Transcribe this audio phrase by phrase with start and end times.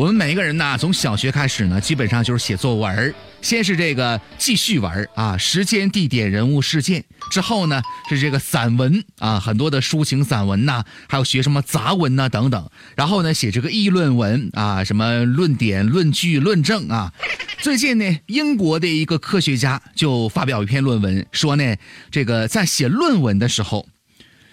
[0.00, 3.14] 我们每一个人呢，从小学开始呢，基本上就是写作文。
[3.42, 7.04] 先是这个记叙文啊，时间、地点、人物、事件。
[7.30, 12.70] 之后呢，是这个散文啊，很多的抒情散文呐，还有学什么杂文呐等等。
[12.96, 17.12] 然后呢，写这个议论文啊，什么论点、论据、论证啊。
[17.58, 21.76] 最近呢，英国的一个科学家就发表一篇论文，说呢，
[22.10, 23.86] 这个在写论文的时候，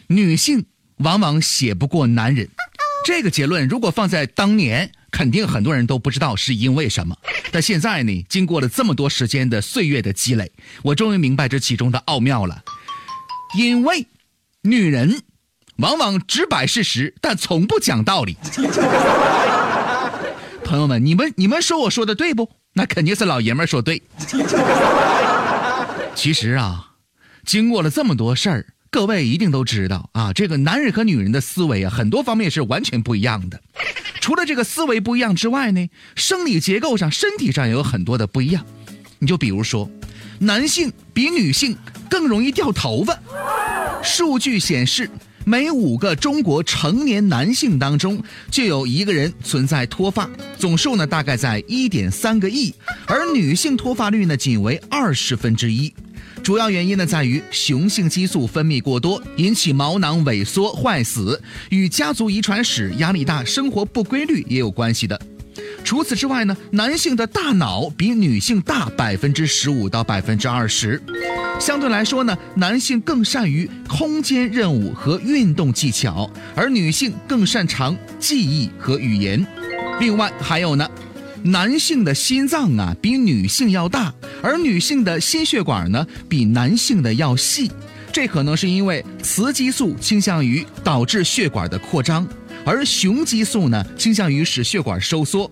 [0.08, 0.66] 女性
[0.98, 2.50] 往往写不过男人。
[3.06, 4.92] 这个结论如果放在当年。
[5.18, 7.18] 肯定很多人都不知道是因为什么，
[7.52, 10.52] 但现在呢，经过了这么多时间的岁月的积累，
[10.84, 12.64] 我终于明白这其中的奥妙了。
[13.58, 14.06] 因为
[14.62, 15.24] 女人
[15.78, 18.38] 往往只摆事实，但从不讲道理。
[20.64, 22.52] 朋友们，你们你们说我说的对不？
[22.74, 24.04] 那肯定是老爷们说对。
[26.14, 26.92] 其实啊，
[27.44, 28.68] 经过了这么多事儿。
[28.90, 33.60] 各位一定都知道啊，这个男人和女人的思维啊，很多方面是完全不一样的。
[34.28, 38.62] 除了这个思维不一样之外呢，生理结构上、身体上也有很多的不一样。
[39.20, 39.90] 你就比如说，
[40.38, 41.74] 男性比女性
[42.10, 43.18] 更容易掉头发。
[44.04, 45.10] 数据显示，
[45.46, 52.76] 每五个中国成年男性当中就有一个人存在脱发，总数呢大概在一点三个亿，
[53.06, 55.94] 而女性脱发率呢仅为二十分之一。
[56.48, 65.22] 主要原因呢，在于雄性激素分泌过多，引起毛囊萎缩坏死，与家族遗传史、压力大、生活不规律也有关系的。
[65.84, 71.04] 除此之外呢，男性的大脑比女性大百分之十五到百分之二十，
[71.60, 79.46] 相对来说呢，男性更善于空间任务和运动技巧，而女性更擅长记忆和语言。
[80.00, 80.90] 另外还有呢。
[81.48, 87.72] 男性的心脏啊比女性要大，而女性的心血管呢比男性的要细，
[88.12, 92.28] 这可能是因为雌激素倾向于导致血管的扩张，
[92.66, 95.50] 而雄激素呢倾向于使血管收缩。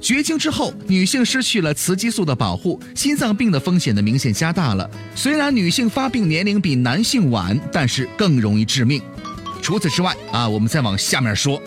[0.00, 4.88] 绝经之后，女性失去了雌激素的保护，心脏病的风险呢明显加大了。
[5.14, 9.00] 虽然女性发病年龄比男性晚，但是更容易致命。
[9.62, 11.62] 除此之外啊，我们再往下面说。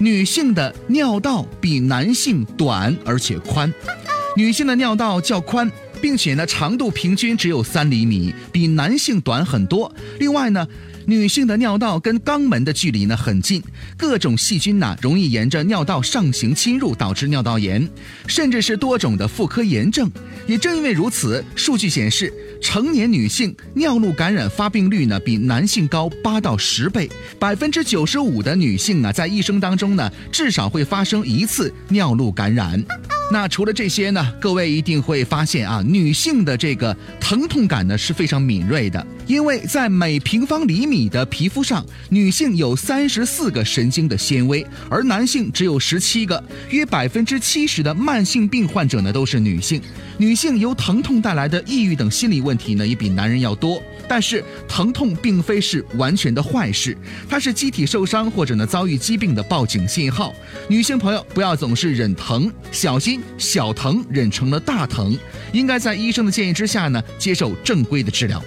[0.00, 3.70] 女性的尿道比男性短而且宽，
[4.34, 9.92] 女性的尿道较宽，并且呢长度平均只有三厘米，比男性短很多。
[10.18, 10.66] 另外呢。
[11.06, 13.60] 女性的尿道跟肛门的距离呢很近，
[13.96, 17.88] 各种细菌呢容易沿着尿道上行侵入，导致尿道炎，
[18.28, 20.08] 甚至是多种的妇科炎症。
[20.46, 32.84] 也正因为如此，数据显示，成年女性尿路感染发病率呢比男性高八到十倍，百分之九十五的女性啊在一生当中呢至少会发生一次尿路感染。
[33.32, 46.42] 那除了这些呢，各位一定会发现啊，女性的这个疼痛感呢是非常敏锐的，因为在每平方厘米的皮肤上，女性有三十四个神经的纤维，而男性只有十七个。
[46.70, 49.80] 约百分之七十的慢性病患者呢都是女性，
[50.18, 53.80] 女性由疼痛带来的抑郁等心理问题呢也比男人要多。
[54.08, 56.98] 但是疼痛并非是完全的坏事，
[57.28, 60.34] 它是机体受伤或者呢遭遇疾病的报警信号。
[60.66, 65.16] 女性朋友不要总是忍疼，小心小疼忍成了大疼，
[65.52, 68.42] 应该在医生的建议之下呢接受正规的治疗。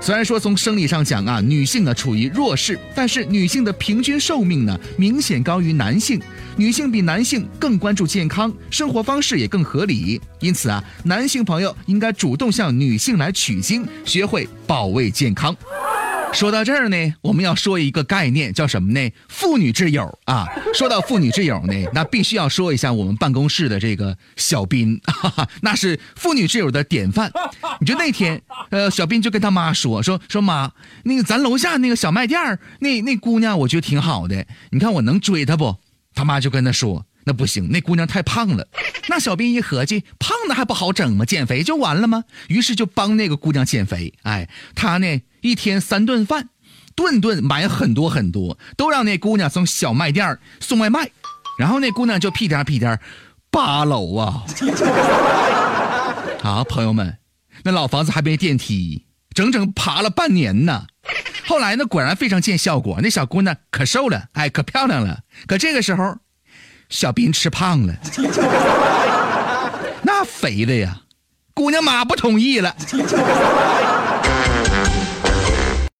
[0.00, 6.20] 虽然说从生理上讲啊，女性呢处于弱势，但是女性的平均寿命呢明显高于男性，
[6.56, 10.18] 女性比男性更关注健康，生活方式也更合理。
[10.40, 15.54] 因此啊，男性朋友应该主动向女性来取经，学会保卫健康。
[16.32, 19.10] 说到这儿呢，我们要说一个概念，叫什么呢？
[19.28, 20.46] 妇女之友啊。
[20.74, 25.00] 说到妇女之友呢，那必须要说一下我们办公室的这个小斌，
[25.62, 27.32] 那是妇女之友的典范。
[27.80, 28.40] 你就那天，
[28.70, 30.70] 呃，小斌就跟他妈说说说妈，
[31.04, 35.76] 那个咱楼下那个小卖店那那姑娘我觉得挺好的，你看我能追她不？
[36.14, 38.66] 他妈就跟他说，那不行，那姑娘太胖了。
[39.08, 41.26] 那小兵一合计，胖的还不好整吗？
[41.26, 42.24] 减肥就完了吗？
[42.48, 44.14] 于是就帮那个姑娘减肥。
[44.22, 45.20] 哎，他呢？
[45.40, 46.48] 一天三顿饭，
[46.96, 51.10] 顿顿买很多很多，都让那姑娘从小卖店送外卖，
[51.58, 52.98] 然后那姑娘就屁颠屁颠
[53.50, 54.44] 八楼啊！
[56.42, 57.18] 啊，朋友们，
[57.62, 60.86] 那老房子还没电梯，整整爬了半年呢。
[61.46, 65.20] 后来呢，果然非常见效果，那小姑娘可瘦了，哎，可漂亮了。
[65.46, 66.16] 可这个时候，
[66.88, 67.94] 小斌吃胖了，
[70.02, 71.00] 那肥的呀，
[71.54, 72.74] 姑娘妈不同意了。